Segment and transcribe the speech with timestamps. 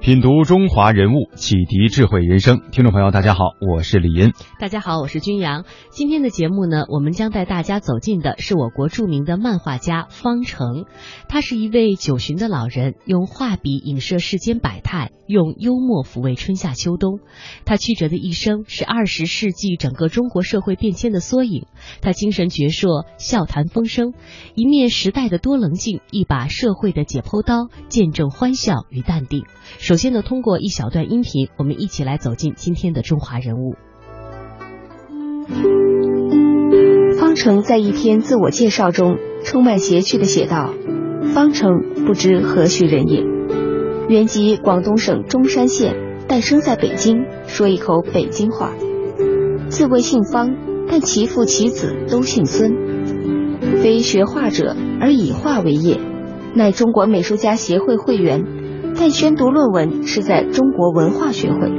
[0.00, 2.62] 品读中华人物，启迪智慧人生。
[2.72, 4.32] 听众朋友，大家好，我是李银。
[4.58, 5.66] 大家好，我是君阳。
[5.90, 10.86] 今天的节目呢，我们将带大家走进的是我国著名的漫画家方成。
[11.28, 17.20] 他是一位九旬的老人，用画笔影射世间百态，用幽默抚慰春夏秋冬。
[17.66, 21.66] 他曲折的一生是二十世纪整个中国社会变迁的缩影。
[22.00, 24.14] 他精神矍铄，笑谈风生，
[24.54, 29.44] 一面时代的多棱镜，一把社会的解剖刀，见证欢笑与淡定。
[29.90, 33.74] 首先呢，通过一小段音频，我们一起来走进今天的中华人物。
[37.18, 40.72] 方成在一篇自我介绍中，充满邪趣的写道
[41.34, 43.24] ：“方成不知何许人也，
[44.08, 45.96] 原籍广东省中山县，
[46.28, 48.72] 诞生在北京，说一口北京话。
[49.70, 50.54] 自谓姓方，
[50.88, 52.70] 但其父其子都姓孙。
[53.82, 55.98] 非学画者，而以画为业，
[56.54, 58.44] 乃中国美术家协会会员。”
[59.00, 61.72] 但宣读论文是在中国文化学会，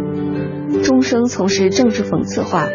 [0.81, 2.67] 终生从事政治讽刺画，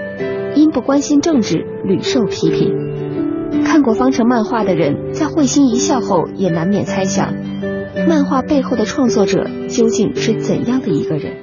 [0.54, 3.64] 因不关心政治屡受批评。
[3.64, 7.34] 看过方成漫画的人，在会心一笑后，也难免猜想，
[8.08, 11.38] 漫画背后的创作者究竟是怎样的一个人。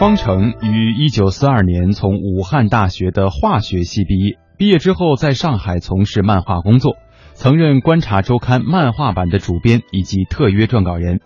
[0.00, 6.96] 方成于一九四二年从武汉大学的化学系毕业，毕业之后在上海从事漫画工作。
[7.34, 11.20] 曾任《观察周刊》漫画版的主编以及特约撰稿人，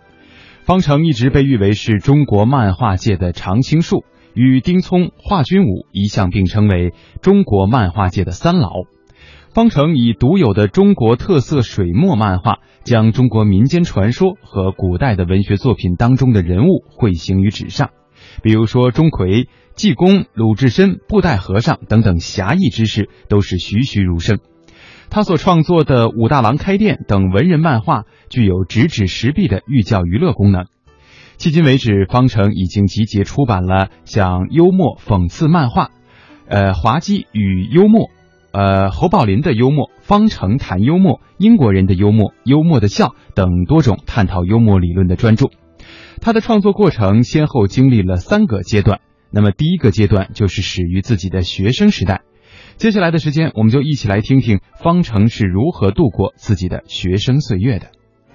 [0.63, 8.71] 方成一直被誉为是中国漫画界的常青树，与丁聪、华君武一向并称为中国漫画界的三老。
[9.53, 17.91] 方成以独有的中国特色水墨漫画，将中国民间传说和古代的文学作品当中的人物绘形于纸上，
[18.41, 24.39] 比如说钟馗、济公、鲁智深、布袋和尚等等侠义之士，都是栩栩如生。
[25.09, 30.65] 他所创作的《武大郎开店》等文人漫画，具有直指实弊的寓教于乐功能。
[31.39, 35.89] 迄今为止，方成已经集结出版了像幽默讽刺漫画，
[36.47, 38.09] 呃，滑稽与幽默，
[38.51, 45.47] 呃，侯宝林的幽默，方成谈幽默，英国人的幽默，幽默的笑等多种探讨幽默理论的专著。
[46.21, 48.99] 他的创作过程先后经历了三个阶段，
[49.31, 52.21] 那么第一个阶段就是始于自己的学生时代。
[52.79, 57.87] 接下来的时间，我们就一起来听听方程是如何度过自己的学生岁月的。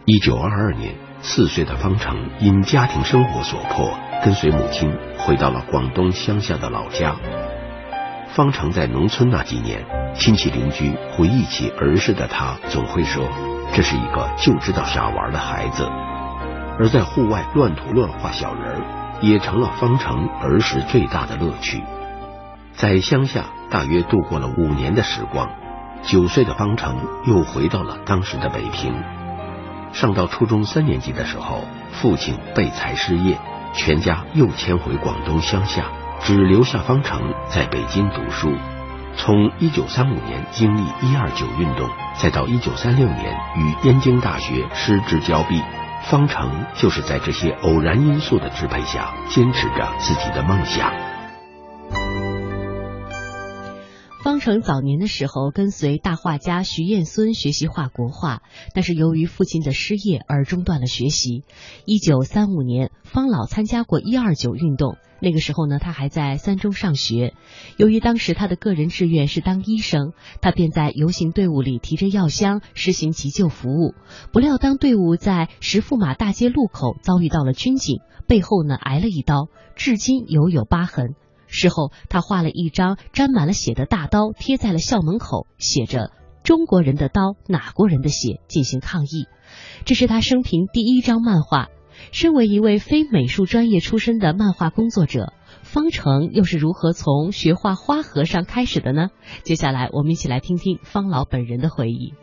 [0.04, 7.16] 一九二二年，四岁的方程因家庭生活所迫，跟随母亲回到了广东乡下的老家。
[8.34, 9.82] 方程在农村那几年，
[10.14, 13.26] 亲戚邻居回忆起儿时的他，总会说
[13.72, 15.84] 这是一个就知道傻玩的孩子。
[16.78, 21.82] 而在户外乱涂乱画小人儿，也成了方程儿时最大的乐趣。
[22.76, 25.48] 在乡下大约度过了五年的时光，
[26.02, 28.92] 九岁的方程又回到了当时的北平。
[29.92, 31.60] 上到初中三年级的时候，
[31.92, 33.38] 父亲被裁失业，
[33.72, 35.84] 全家又迁回广东乡下，
[36.20, 38.52] 只留下方程在北京读书。
[39.16, 41.88] 从一九三五年经历一二九运动，
[42.20, 45.62] 再到一九三六年与燕京大学失之交臂，
[46.02, 50.92] 方程就是在这些偶然因素的支配下，坚持着自己的梦想。
[54.24, 58.40] 方成早年的时候跟随大画家徐彦孙学习画国画，
[58.72, 61.44] 但是由于父亲的失业而中断了学习。
[61.84, 67.34] 一九三五年，方老参加过一二九运动，那个时候呢，他还在三中上学。
[67.76, 73.92] 由于当时他的个人志愿是当医生，他便在游行队伍里提着药箱实行急救服务。
[74.32, 81.14] 不料当队伍在石驸马大街路口遭遇到了军警，背后呢挨了一刀，至今犹有疤痕。
[81.54, 86.10] 事后，他画了一张沾满了血的大刀，贴在了校门口，写着
[86.42, 89.26] “中国人的刀，哪国人的血”，进行抗议。
[89.84, 91.68] 这是他生平第一张漫画。
[92.10, 99.10] 身为一位非美术专业出身的漫画工作者，方成又是如何从学画花和尚开始的呢？
[99.44, 102.14] 接下来，我们一起来听听方老本人的回忆。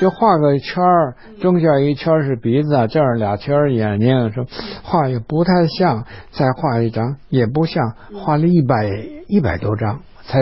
[0.00, 4.46] 就画个圈儿，中间一圈是鼻子，这儿俩圈眼睛，说
[4.84, 8.88] 画也不太像，再画一张也不像，画了一百
[9.26, 10.38] 一百多张才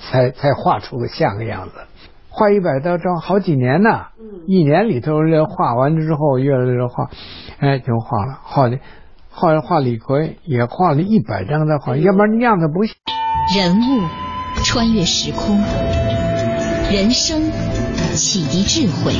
[0.00, 1.72] 才才画出个像个样子。
[2.30, 3.90] 画一百多张，好几年呢。
[4.18, 7.10] 嗯，一年里头这画完之后，越来越画，
[7.58, 8.78] 哎，就画了，画的，
[9.30, 12.94] 画画李逵也画了一百张再画，要不然样子不像。
[13.54, 14.00] 人物
[14.64, 15.58] 穿越时空，
[16.90, 17.42] 人生
[18.22, 19.12] 启迪智慧，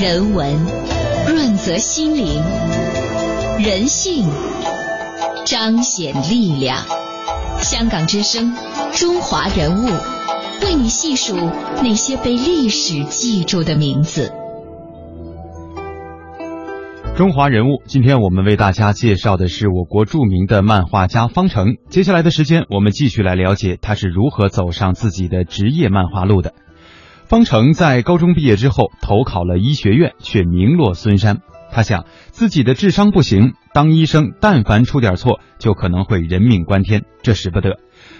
[0.00, 0.56] 人文
[1.26, 2.40] 润泽心灵，
[3.58, 4.28] 人性
[5.44, 6.78] 彰显力量。
[7.58, 8.54] 香港之声，
[8.92, 9.88] 中华人物。
[10.62, 11.34] 为你细数
[11.82, 14.32] 那些被历史记住的名字。
[17.16, 21.74] 中华人物，今天我们为大家介绍的是我国著名的漫画家方成。
[21.90, 26.54] 接下来的时间，我们继续来了解他是如何走上自己的职业漫画路的。
[27.26, 31.38] 方程在高中毕业之后，投考了医学院，却名落孙山。
[31.72, 37.78] 他想自己的智商不行，当医生但凡出点错，就可能会人命关天，这使不得。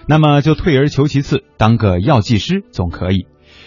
[0.09, 3.27] 那么就退而求其次，当个药剂师总可以。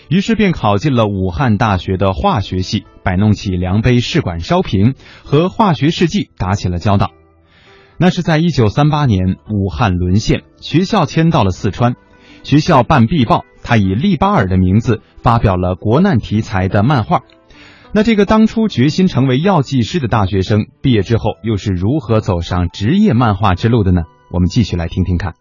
[0.10, 7.12] 于是便考进了武汉大学的化学系，摆弄起量杯、试管、烧瓶，和化学试剂打起了交道。
[7.98, 11.96] 那是在一九三八年，武汉沦陷，学校迁到了四川。
[12.48, 17.24] 学校办毕报，他以利巴尔的名字发表了国难题材的漫画。
[17.92, 24.04] 那这个当初决心成为药剂师的大学生，毕业之后又是如何走上职业漫画之路的呢？
[24.32, 25.34] 我们继续来听听看。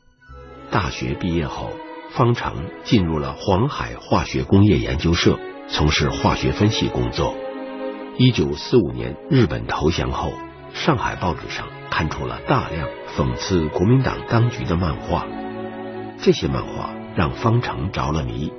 [0.72, 1.70] 大学毕业后，
[2.10, 5.38] 方程进入了黄海化学工业研究社，
[5.68, 7.36] 从事化学分析工作。
[8.18, 10.32] 一九四五年日本投降后，
[10.74, 15.24] 上海报纸上刊出了大量讽刺国民党当局的漫画，
[16.18, 18.52] 这些漫画让方成着了迷，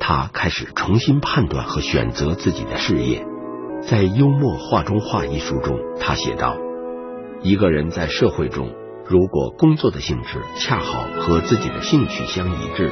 [0.00, 3.24] 他开始重新判断和选择自己的事业。
[3.88, 6.56] 在《幽默画中画》一书中，他写道
[7.42, 12.90] ：“一个人在社会中。”如果工作的性质恰好和自己的兴趣相一致，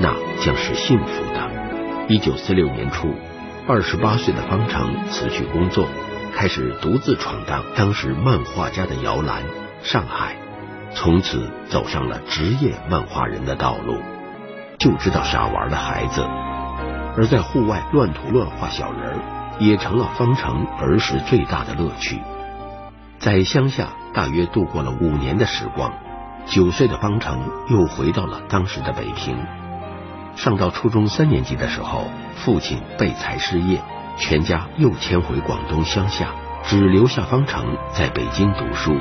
[0.00, 2.06] 那将是幸福的。
[2.08, 3.08] 一九四六年初，
[3.66, 5.86] 二十八岁的方成辞去工作，
[6.32, 9.42] 开始独自闯荡当时漫画家的摇篮——
[9.82, 10.36] 上海，
[10.94, 13.96] 从此走上了职业漫画人的道路。
[14.78, 16.22] 就知道傻玩的孩子，
[17.16, 19.16] 而在户外乱涂乱画小人儿，
[19.58, 22.20] 也成了方成儿时最大的乐趣。
[23.18, 23.88] 在乡下。
[24.14, 25.92] 大约度过了五年的时光，
[26.44, 27.38] 九岁的方成
[27.68, 29.36] 又回到了当时的北平。
[30.34, 33.80] 上到初中三年级的时候，父亲被裁失业，
[34.16, 36.30] 全家又迁回广东乡下，
[36.64, 38.96] 只留下方成在北京读书。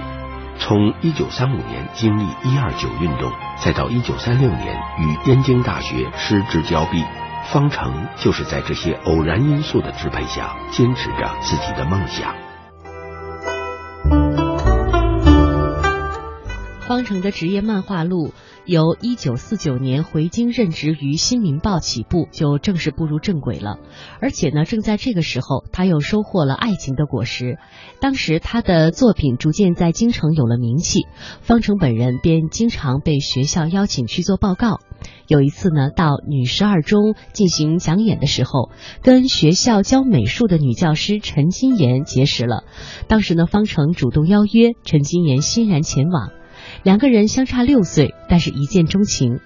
[0.60, 3.32] 从一九三五年经历一二九运动，
[3.64, 7.04] 再到一九三六年与燕京大学失之交臂，
[7.52, 12.47] 方程就是在这些偶然因素的支配下，坚持着自己的梦想。
[16.98, 18.34] 方成的职业漫画路
[18.66, 23.78] 由一九四九年回京任职于《新民报》起步，就正式步入正轨了。
[24.20, 27.60] 而且呢，正在这个时候，他又收获了爱情的果实。
[28.02, 31.02] 当时他的作品逐渐在京城有了名气，
[31.42, 34.80] 方成本人便经常被学校邀请去做报告。
[35.28, 38.72] 有一次呢，到女十二中进行讲演的时候，
[39.04, 42.64] 跟学校教美术的女教师陈金妍结识了。
[43.08, 46.32] 当时呢，方成主动邀约，陈金妍欣然前往。
[46.84, 49.40] 两个人相差六岁，但是一见钟情。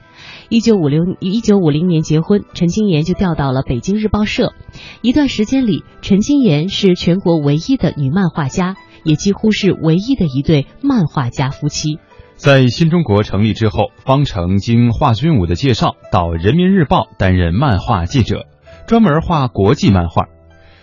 [0.49, 4.53] 一九五六一九五零年结婚，陈金妍就调到了北京日报社。
[5.01, 11.99] 一段时间里，陈金妍是全国唯一的女漫画家，也几乎是唯一的一对漫画家夫妻。
[12.35, 18.47] 在新中国成立之后，方成经华君武的介绍，到人民日报担任漫画记者，
[18.87, 20.25] 专门画国际漫画。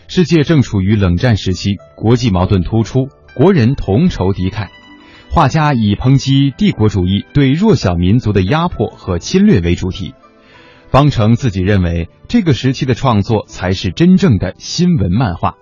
[0.06, 4.68] 世界正处于冷战时期，国际矛盾突出，国人同仇敌忾。
[5.30, 10.14] 画家以抨击帝国主义对弱小民族的压迫和侵略为主题。
[10.90, 15.56] 方成自己认为，这个时期的创作才是真正的新闻漫画，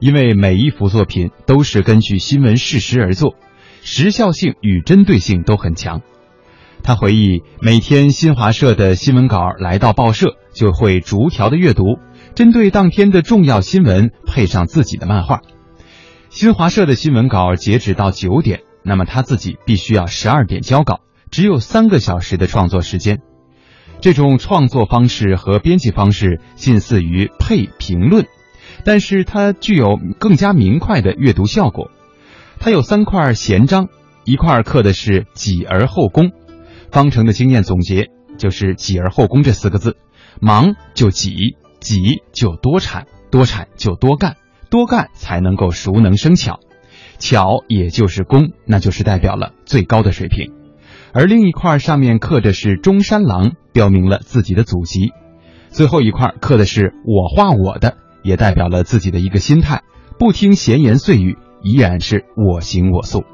[0.00, 3.36] 因为每一幅作品都是根据新闻事实而作，
[3.82, 6.02] 时效性与针对性都很强。
[6.82, 11.98] 他回忆，每天新华社的新闻稿来到报社，就会逐条的阅读，
[12.34, 15.40] 针对当天的重要新闻配上自己的漫画。
[16.28, 18.60] 新华社的新闻稿截止到九点。
[18.86, 21.00] 那么他自己必须要十二点交稿，
[21.32, 23.20] 只有三个小时的创作时间。
[24.00, 28.26] 这种创作方式和编辑方式近似于配评论，
[28.84, 31.90] 但是它具有更加明快的阅读效果。
[32.60, 33.88] 它有三块闲章，
[34.24, 36.30] 一块刻的是“己而后功”。
[36.92, 39.96] 方程的经验总结就是“己而后功”这四个字：
[40.40, 44.36] 忙就己，己就多产，多产就多干，
[44.70, 46.60] 多干才能够熟能生巧。
[47.18, 50.52] 巧也就是工，那就是代表了最高的水平。
[51.12, 55.12] 而另一块上面刻着是中山狼，标明了自己的祖籍。
[55.70, 59.82] 最后一块刻的是“我画我的”，也代表了自己的一个心态，
[60.18, 63.24] 不听闲言碎语，依然是我行我素。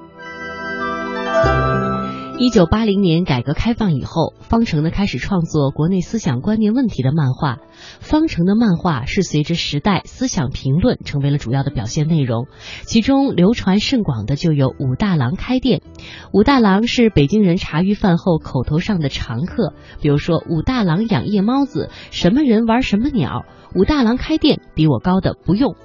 [2.38, 7.58] 一九八零年改革开放以后，方成呢开始创作国内思想观念问题的漫画。
[8.00, 12.46] 方成的漫画是随着时代思想评论成为了主要的表现内容，
[12.84, 15.82] 其中流传甚广的就有武大郎开店。
[16.32, 23.44] 武大郎是北京人茶余饭后口头上的常客，比如说武大郎养夜猫子，什么人玩什么鸟。
[23.74, 25.76] 武大郎开店比我高的不用。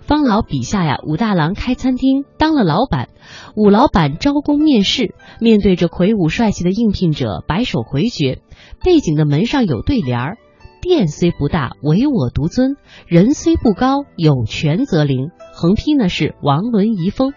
[0.00, 3.10] 方老笔下呀，武大郎开餐厅当了老板，
[3.54, 8.40] 武老板招工面试，面对着魁梧帅气的应聘者，摆手回绝。
[8.82, 10.38] 背景的门上有对联儿：
[10.84, 12.74] 店虽不大，唯我独尊；
[13.06, 15.30] 人虽不高，有权则灵。
[15.54, 17.32] 横批呢是王伦遗风。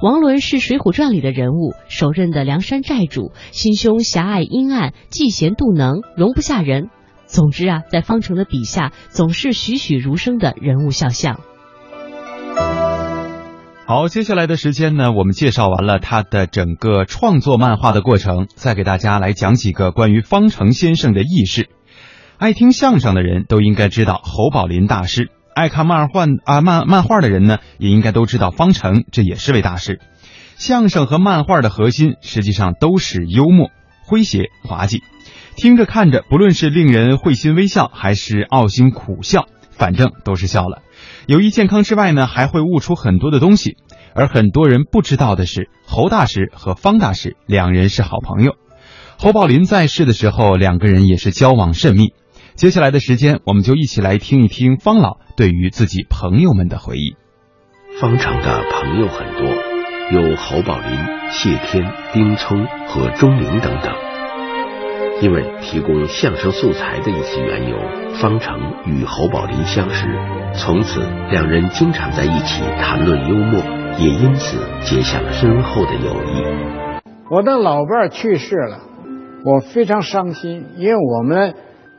[0.00, 6.88] 王伦是《水浒传》里的人物，首任的梁山寨主，心胸狭隘阴暗，嫉贤妒能，容不下人。
[7.26, 11.40] 总之啊，在方成的笔下，总是栩栩如生的人物肖像。
[13.86, 21.68] 好，接下来的时间呢，我们介绍完了他的整个创作漫画的过程，再给大家来讲几个关于方成先生的轶事。
[22.44, 29.98] 爱听相声的人都应该知道侯宝林大师，爱看漫画啊漫漫画的人呢，也应该都知道方成，这也是位大师。
[30.58, 33.70] 相声和漫画的核心实际上都是幽默、
[34.06, 35.02] 诙谐、滑稽，
[35.56, 40.82] 听着看着，不论是令人会心微笑，还是傲心苦笑，反正都是笑了。
[41.26, 43.78] 有益健康之外呢，还会悟出很多的东西。
[44.14, 48.56] 而很多人不知道的是，侯大师和方大师两人是好朋友。
[49.16, 52.12] 侯宝林在世的时候，两个人也是交往甚密。
[52.56, 57.16] 接下来的时间，我们就一起来听一听方老对于自己朋友们的回忆。
[58.00, 59.44] 方成的朋友很多，
[60.12, 60.96] 有侯宝林、
[61.30, 63.92] 谢天、丁聪和钟灵等等。
[65.20, 67.76] 因为提供相声素材的一次缘由，
[68.20, 68.56] 方程
[68.86, 70.06] 与侯宝林相识，
[70.54, 71.00] 从此
[71.32, 73.60] 两人经常在一起谈论幽默，
[73.98, 77.02] 也因此结下了深厚的友谊。
[77.30, 78.78] 我的老伴儿去世了，
[79.44, 81.54] 我非常伤心，因为我们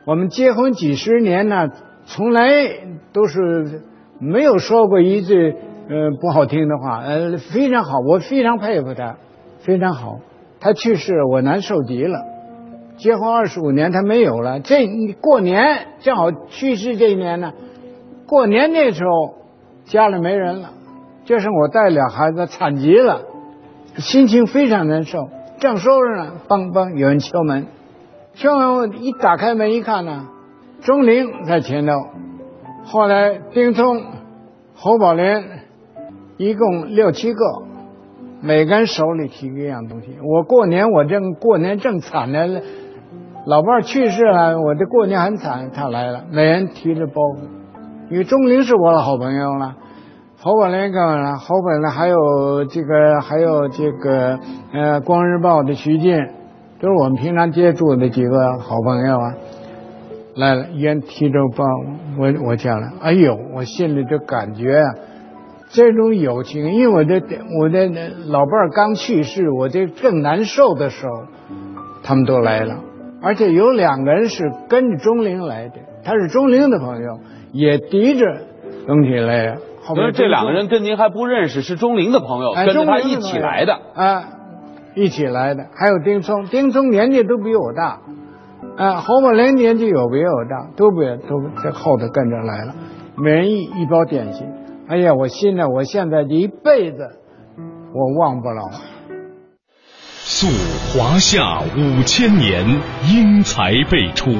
[0.06, 1.66] 我们结婚几十年呢，
[2.04, 2.44] 从来
[3.12, 3.82] 都是
[4.20, 5.52] 没有说过一句
[5.88, 9.16] 呃不好听的话，呃非常好，我非常佩服他，
[9.58, 10.20] 非常好。
[10.60, 12.20] 他去世，我难受极了。
[12.96, 14.60] 结婚二十五年，他没有了。
[14.60, 14.86] 这
[15.20, 17.52] 过年正好去世这一年呢，
[18.28, 19.34] 过年那时候
[19.86, 20.70] 家里没人了，
[21.24, 23.22] 就剩我带俩孩子，惨极了，
[23.96, 25.18] 心情非常难受。
[25.58, 27.66] 正收拾呢，梆梆有人敲门，
[28.36, 30.26] 敲门我一打开门一看呢，
[30.82, 31.92] 钟灵在前头，
[32.84, 34.02] 后来丁聪、
[34.74, 35.24] 侯宝林，
[36.36, 37.40] 一共六七个。
[38.42, 40.18] 每个人手里提一样东西。
[40.22, 42.60] 我过年我正过年正惨呢。
[43.46, 45.70] 老伴去世了，我这过年很惨。
[45.72, 47.38] 他来了，每人提着包袱。
[48.10, 49.76] 因为钟灵是我的好朋友了，
[50.38, 51.38] 侯宝林干嘛了？
[51.38, 54.38] 侯宝林还有这个，还有这个，
[54.74, 56.14] 呃，《光日报》的徐进，
[56.80, 59.34] 都是我们平常接触的几个好朋友啊。
[60.36, 61.64] 来了，烟提着包，
[62.18, 64.94] 我我进来，哎呦，我心里就感觉啊，
[65.70, 67.22] 这种友情，因为我的
[67.58, 67.88] 我的
[68.26, 71.22] 老伴儿刚去世，我这正难受的时候，
[72.02, 72.80] 他们都来了。
[73.22, 77.18] 而且有两个人是跟着钟灵来的，他是钟灵的朋友，
[77.52, 78.26] 也提着
[78.86, 79.56] 东西来。
[79.80, 84.24] 后面这两个人跟您还不认识，是钟灵的朋友，跟着他一起来的啊，
[84.96, 85.66] 一起来的。
[85.74, 88.00] 还有丁聪，丁聪年纪都比我大，
[88.76, 90.96] 啊，侯宝林年纪有比我大，都比
[91.28, 92.74] 都在后头跟着来了，
[93.16, 94.48] 每人一一包点心。
[94.88, 96.98] 哎呀，我心里，我现在一辈子
[97.92, 98.70] 我忘不了。
[100.28, 100.46] 溯
[100.92, 102.64] 华夏五千年，
[103.12, 104.30] 英才辈出；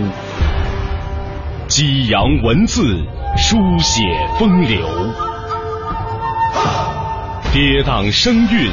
[1.69, 2.83] 激扬文字，
[3.37, 4.03] 书写
[4.39, 4.85] 风流；
[7.53, 8.73] 跌宕声韵，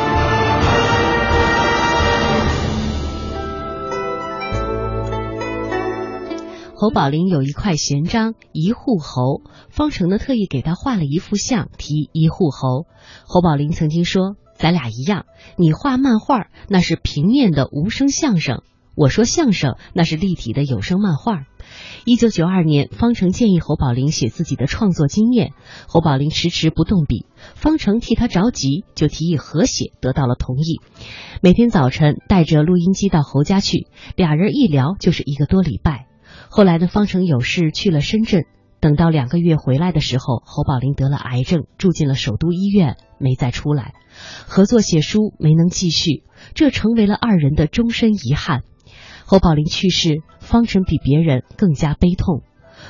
[6.81, 9.43] 侯宝林有一块闲章，一户侯。
[9.69, 12.87] 方成呢特意给他画了一幅像，题一户侯。
[13.27, 18.63] 侯宝林曾经说：“咱俩一样，你画漫画那是平面的无声相声，
[18.95, 21.45] 我说相声那是立体的有声漫画。”
[22.03, 25.53] 一九九二年，方成建议侯宝林写自己的创作经验，
[25.87, 30.81] 侯宝林迟迟不动笔，方成替他着急，就提议合写，得到了同意。
[31.43, 33.85] 每天早晨带着录音机到侯家去，
[34.15, 36.07] 俩人一聊就是一个多礼拜。
[36.53, 38.43] 后来呢，方成有事去了深圳，
[38.81, 43.93] 等到两个月回来的时候，侯宝林得了癌症，住进了首都医院，没再出来。
[44.47, 48.63] 合作写书没能继续，这成为了二人的终身遗憾。
[49.25, 52.41] 侯宝林去世，方成比别人更加悲痛。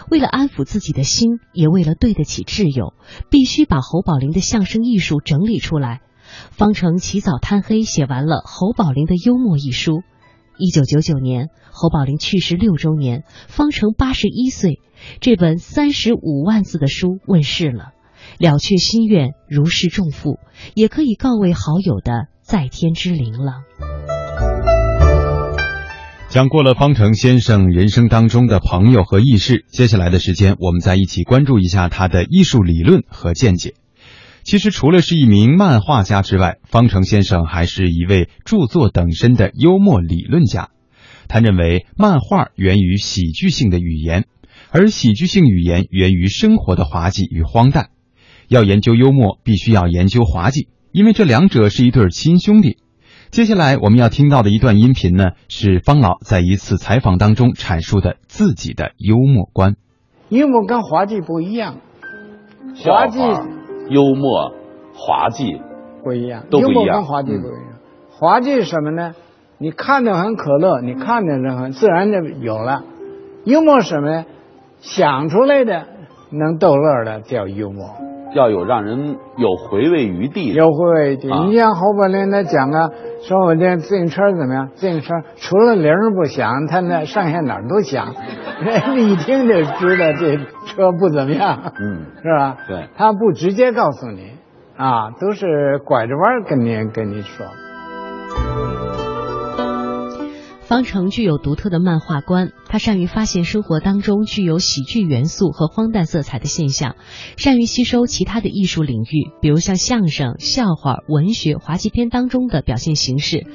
[0.09, 2.95] 为了安抚自己的心，也为了对得起挚友，
[3.29, 6.01] 必须把侯宝林的相声艺术整理出来。
[6.49, 10.01] 方成起早贪黑写完了《侯宝林的幽默》一书。
[10.61, 14.79] 一九九九年，侯宝林去世六周年，方成八十一岁，
[15.19, 17.93] 这本三十五万字的书问世了，
[18.37, 20.37] 了却心愿，如释重负，
[20.75, 23.63] 也可以告慰好友的在天之灵了。
[26.29, 33.73] 讲过了方成先生人生当中的朋友和轶事，接下来的时间，我们再一起关注一下他的艺术理论和见解。
[34.43, 40.69] 其实，除了是一名漫画家之外，方成先生还是一位著作等身的幽默理论家。
[41.27, 44.25] 他认为，漫画源于喜剧性的语言，
[44.71, 47.89] 而喜剧性语言源于生活的滑稽与荒诞。
[48.47, 52.77] 要研究幽默，必须要研究滑稽，因为这两者是一对亲兄弟。
[53.29, 59.77] 接下来我们要听到的一段音频呢，是方老在一次采访当中阐述的自己的幽默观。
[60.27, 61.79] 幽默跟滑稽不一样，
[62.83, 63.19] 滑稽。
[63.89, 64.53] 幽默、
[64.93, 65.61] 滑稽
[66.03, 66.73] 不一样，都不一样。
[66.73, 67.63] 幽默跟滑稽不一样。
[68.11, 69.13] 滑稽是什么呢？
[69.57, 72.83] 你看着很可乐，你看着人很自然就有了。
[73.45, 74.25] 幽默什么呀？
[74.79, 75.85] 想出来的
[76.31, 77.85] 能逗乐的叫幽默。
[78.33, 80.53] 要有让人有回味余地。
[80.53, 81.27] 有回味余地。
[81.27, 82.89] 你像侯宝林他讲啊，
[83.27, 84.69] 说我这自行车怎么样？
[84.75, 88.13] 自行车除了铃不响，它那上下哪儿都响。
[88.61, 90.37] 人一听就知道这
[90.67, 91.71] 车不怎么样。
[91.79, 92.57] 嗯，是吧？
[92.67, 92.89] 对。
[92.97, 94.31] 他不直接告诉你，
[94.77, 97.45] 啊，都是拐着弯跟你跟你说。
[100.71, 106.95] 方成具有独特的漫画观，他善于发现生活当中具有喜剧元素和荒诞色彩的现象，
[107.35, 113.47] 善于吸收其他的艺术领域，比如像相声、笑话、文学、滑稽片当中的表现形式，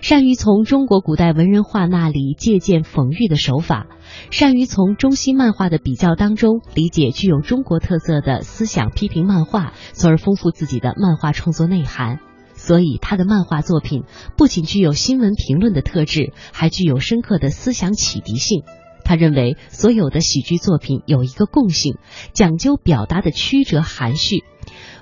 [0.00, 3.86] 善于从中国古代文人画那里借鉴讽喻的手法，
[4.32, 12.18] 善于从中西漫画的比较当中理解具有中国特色的思想批评漫画，从而丰富自己的漫画创作内涵。
[12.64, 14.04] 所以，他的漫画作品
[14.38, 18.62] 不仅具有新闻评论的特质，还具有深刻的思想启迪性。
[19.04, 21.98] 他认为，所有的喜剧作品有一个共性，
[22.32, 24.44] 讲究表达的曲折含蓄。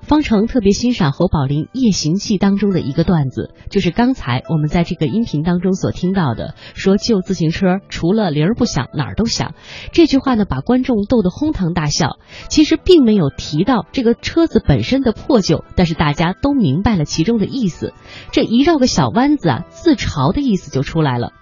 [0.02, 9.54] 方程特别欣赏侯宝林《夜行记》当中的一个段子，就是刚才我们在这个音频当中所听到的，说旧自行车除了铃儿不响哪儿都响。
[9.92, 12.18] 这句话呢，把观众逗得哄堂大笑。
[12.48, 17.94] 其实并没有提到这个车子本身的破旧，但是大家都明白了其中的意思。
[18.32, 21.32] 这一绕个小弯子啊，自嘲的意思就出来了。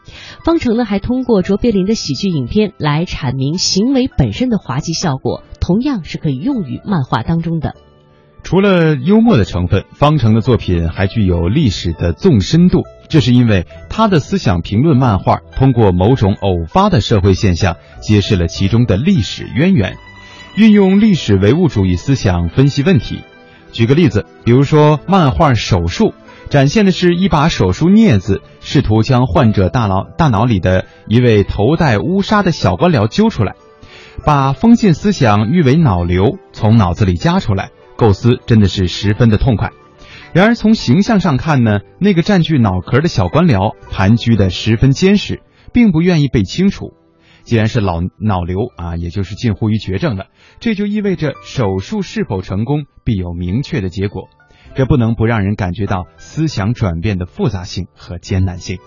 [0.44, 7.74] 方程呢，还通过卓别林的喜剧影片来阐明行为本身的滑稽效果，同样是可以用于漫画当中的。
[8.42, 12.82] 除了幽默的成分，方程的作品还具有历史的纵深度。
[13.08, 19.96] 这是因为他的思想评论漫画通过某种偶发的社会现象，揭示了其中的历史渊源，
[20.56, 23.20] 运用历史唯物主义思想分析问题。
[23.72, 26.14] 举个例子，比如说漫画手术，
[26.48, 33.54] 展现的是一把手术镊子，试图将患者大脑大脑里的一位头戴乌纱的小官僚揪出来，
[34.24, 37.70] 把封建思想誉为脑瘤从脑子里夹出来。
[38.00, 39.72] 构思真的是十分的痛快，
[40.32, 45.42] 然而从形象上看呢，那个占据脑壳的小官僚盘踞的十分坚实，
[45.74, 46.94] 并不愿意被清除。
[47.42, 50.28] 既然是老脑瘤啊，也就是近乎于绝症了，
[50.60, 54.30] 这就意味着手术是否成功必有明确的结果，
[54.74, 58.78] 这不能不让人感觉到思想转变的复杂性和艰难性。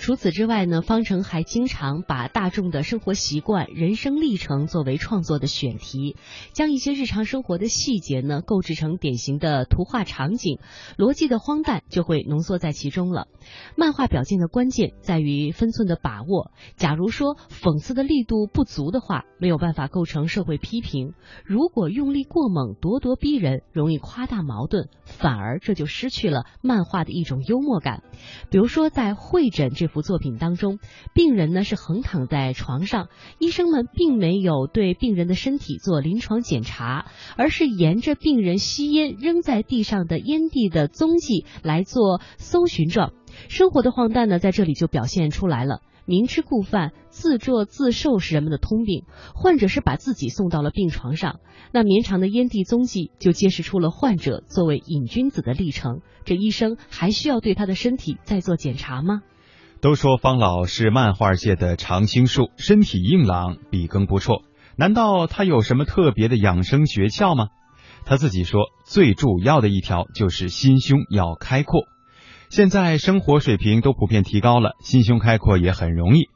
[0.00, 6.16] 除此之外呢，方程还经常把大众的生活习惯、人生历程作为创作的选题，
[6.54, 10.58] 将一些日常生活的细节呢构制成典型的图画场景，
[10.96, 13.28] 逻辑的荒诞就会浓缩在其中了。
[13.76, 16.50] 漫画表现的关键在于分寸的把握。
[16.76, 21.10] 假如说讽刺的力度不足的话，没有办法构成社会批评；
[21.44, 28.02] 如果用力过猛、咄咄逼人，容易夸大矛盾，反而这就失去了漫画的一种幽默感。
[28.50, 29.89] 比如说在会诊这。
[29.90, 30.78] 幅作品当中，
[31.12, 43.12] 病人呢是横躺在床上，医生们并没有对病人的身体做临床检查，而是沿着病人吸烟扔在地上的烟蒂的踪迹来做搜寻状。
[43.48, 45.82] 生活的荒诞呢，在这里就表现出来了。
[46.06, 51.38] 明知故犯、自作自受是人们的通病，患者是把自己送到了病床上，
[51.72, 56.00] 那绵长的烟蒂踪迹就揭示出了患者作为瘾君子的历程。
[56.24, 59.22] 这医生还需要对他的身体再做检查吗？
[59.82, 64.42] 都说方老是漫画界的常青树，身体硬朗，笔耕不辍。
[64.76, 67.48] 难道他有什么特别的养生诀窍吗？
[68.04, 71.84] 他自己说，最主要的一条就是心胸要开阔。
[72.50, 76.28] 现在生活水平都普遍提高了，心胸开阔也很容易。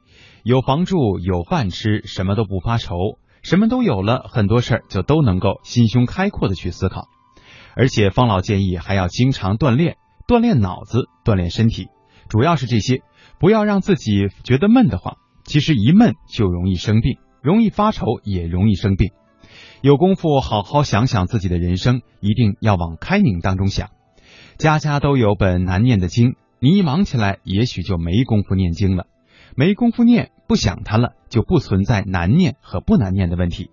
[0.43, 2.95] 有房住，有饭吃，什么都不发愁，
[3.43, 7.09] 什么都有了，很多事儿就都能够心胸开阔的去思考。
[7.75, 11.89] 而且方老建议还要经常锻炼，锻炼脑子，锻炼身体，
[12.27, 13.01] 主要是这些，
[13.39, 15.17] 不要让自己觉得闷得慌。
[15.43, 19.11] 其实一闷就容易生病，容易发愁，也容易生病。
[19.81, 23.89] 有功夫好好想想自己的人生，一定要往开明当中想。
[24.57, 29.05] 家家都有本难念的经，你一忙起来，也许就没功夫念经了。
[29.55, 33.69] 没功夫念，不想它了，就不存在难念和不难念的问题。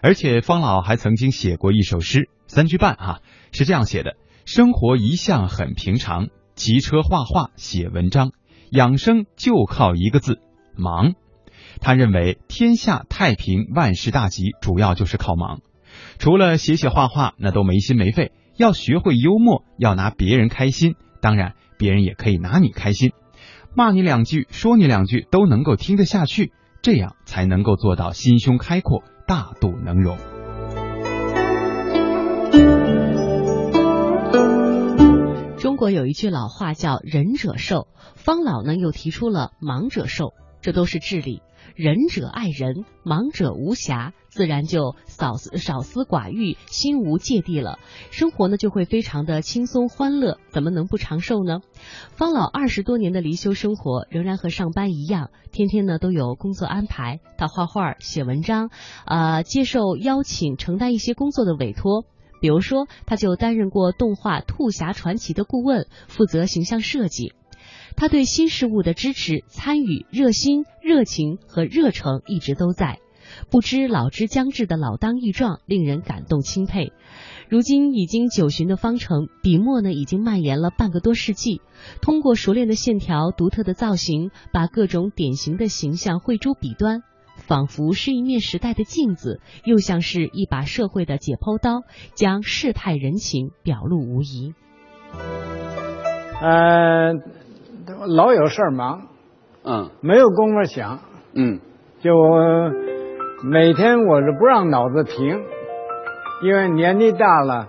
[0.00, 3.20] 而且方老还曾经写过一首诗，三句半哈，
[3.52, 8.32] 是这样写的：生活一向很平常，骑车、画画、写文章，
[8.70, 10.40] 养生就靠一个字——
[10.76, 11.14] 忙。
[11.80, 15.60] 他认为天下太平、万事大吉，主要就是靠忙。
[16.18, 18.32] 除了写写画画，那都没心没肺。
[18.56, 23.12] 要学会幽默，要拿别人开心，当然别人也可以拿你开心。
[23.74, 26.52] 骂你两句，说你两句，都能够听得下去，
[26.82, 30.37] 这样才能够做到心胸开阔、大度能容。
[35.78, 37.86] 国有一句老话叫“仁者寿”，
[38.16, 41.40] 方老呢又提出了“盲者寿”，这都是智理。
[41.76, 47.78] 仁者爱人，盲者无暇，自然就少少思寡欲，心无芥蒂了。
[48.10, 51.60] 生活呢就会非常的轻松欢乐，怎么能不长寿呢？
[52.10, 57.20] 方老二十多年的离休生活，仍然和上班一样，天天呢都有工作安排。
[57.36, 58.70] 他画画、写文章，
[59.04, 62.04] 啊，接受邀请，承担一些工作的委托。
[62.40, 67.32] 比如说，他就担任过动画《兔侠传奇》的顾问，负责形象设计。
[67.96, 72.98] 他对新事物的支持、参与、热心、热情和热诚一直都在。
[73.50, 76.92] 不知老之将至的老当益壮，令人感动钦佩。
[77.50, 81.60] 如今已经九旬的方成，笔墨呢已经蔓延了半个多世纪。
[82.00, 87.02] 通过熟练的线条、独特的造型，把各种典型的形象绘诸笔端，
[87.48, 91.82] 仿佛是一面时代的镜子，又像是一把社会的解剖刀，
[92.14, 94.54] 将世态人情表露无遗。
[96.42, 97.22] 嗯。
[98.06, 99.08] 老有事儿忙，
[99.64, 101.00] 嗯，没有功夫想，
[101.34, 101.58] 嗯，
[102.00, 102.12] 就
[103.42, 105.40] 每天我是不让脑子停，
[106.44, 107.68] 因为年纪大了，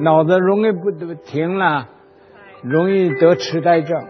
[0.00, 1.88] 脑子容易不停了，
[2.64, 4.02] 容易得痴呆症。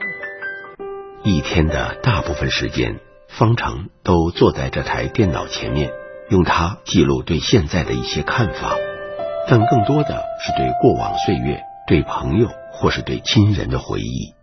[1.22, 2.98] 一天的大部分时间，
[3.30, 5.90] 方程都坐在这台电脑前面，
[6.30, 8.76] 用它记录对现在的一些看法，
[9.48, 14.34] 但更多的是对过往岁月、对朋友或是对亲人的回忆。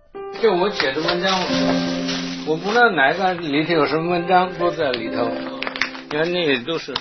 [0.42, 1.38] 就我写的文章，
[2.48, 5.30] 我不知道哪个里头有什么文章都在里头，
[6.10, 6.94] 你看那也都是，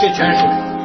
[0.00, 0.79] 这全是。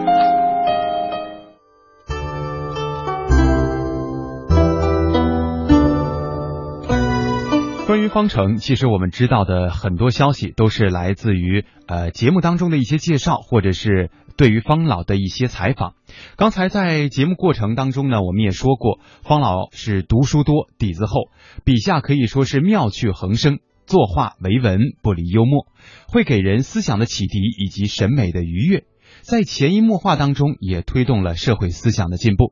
[7.95, 14.11] 关于方程，其实我们知道的很多消息都是来自于呃节目当中的一些介绍，或者是。
[14.35, 15.93] 对于方老的一些采访，
[16.35, 21.29] 刚才在节目过程当中呢，我们也说过，方老是读书多、底子厚，
[21.63, 25.67] 笔下可以说是妙趣横生，作画为文不离幽默，
[26.09, 28.83] 会给人思想的启迪以及审美的愉悦，
[29.21, 32.51] 在潜移默化当中也推动了社会思想的进步。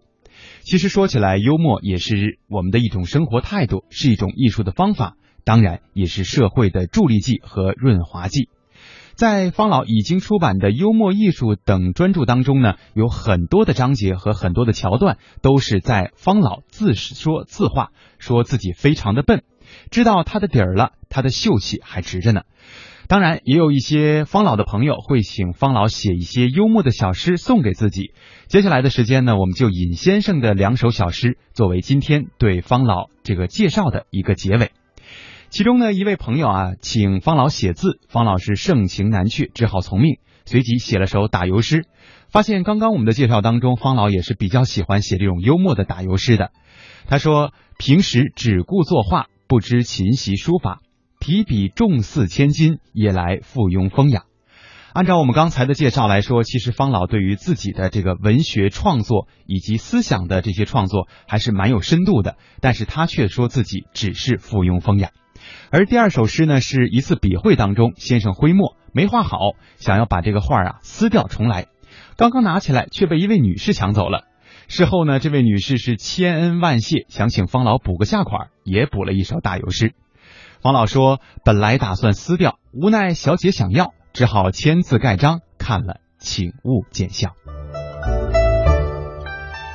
[0.62, 8.50] 其实说起来，幽默也是我们的一种生活态度，是一种艺术的方法，当然也是社会的助力剂和润滑剂。
[9.16, 19.44] 在方老已经出版的《幽默艺术》等专著当中呢，有很多的章节和很多的桥段，都是在方老自说自话，说自己非常的笨，
[19.92, 22.42] 知道他的底儿了，他的秀气还直着呢。
[23.08, 28.14] 当然，也有一些方老的朋友会请方老写一些幽默的小诗送给自己。
[28.48, 34.72] 接下来的时间呢，我们就尹先生的两首小诗作为今天对方老这个介绍的一个结尾。
[35.54, 41.86] 其中呢，一位朋友啊，请方老写字，方老是盛情难却，只好从命，随即写了首打油诗。
[42.28, 46.50] 发现刚刚我们的介绍当中，方老也是比较喜欢写这种幽默的打油诗的。
[47.06, 50.82] 他说，平时只顾作画，不知勤习书法，
[51.20, 54.24] 提笔重似千金，也来附庸风雅。
[54.92, 65.12] 按照我们刚才的介绍来说，其实方老对于自己的这个文学创作以及思想的这些创作还是蛮有深度的，但是他却说自己只是附庸风雅。
[65.72, 69.38] 而第二首诗呢，是一次笔会当中，先生挥墨没画好，
[69.78, 71.68] 想要把这个画啊撕掉重来，
[72.18, 74.26] 刚刚拿起来却被一位女士抢走了。
[74.68, 79.94] 事后呢，这位女士是千恩万谢，想请方老补个下款，也补了一首打油诗。
[80.62, 87.34] 方老说，本来打算撕掉，无奈小姐想要，只好签字盖章，看了请勿见笑。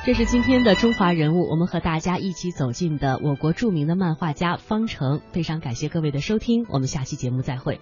[0.09, 5.21] 这是今天的中华人物，我们和大家一起走进的我国著名的漫画家方程。
[5.31, 7.79] 非常感谢各位的收听，我们下期节目再会。